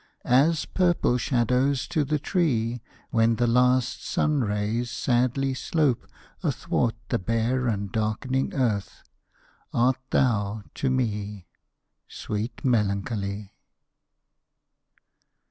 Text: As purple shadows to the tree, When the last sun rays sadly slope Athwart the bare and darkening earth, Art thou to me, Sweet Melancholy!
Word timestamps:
As 0.25 0.65
purple 0.65 1.19
shadows 1.19 1.87
to 1.89 2.03
the 2.03 2.17
tree, 2.17 2.81
When 3.11 3.35
the 3.35 3.45
last 3.45 4.03
sun 4.03 4.41
rays 4.43 4.89
sadly 4.89 5.53
slope 5.53 6.07
Athwart 6.41 6.95
the 7.09 7.19
bare 7.19 7.67
and 7.67 7.91
darkening 7.91 8.51
earth, 8.51 9.03
Art 9.71 9.99
thou 10.09 10.63
to 10.73 10.89
me, 10.89 11.45
Sweet 12.07 12.65
Melancholy! 12.65 13.53